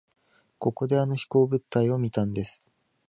[0.57, 2.73] ここであの飛行物体を見たんです。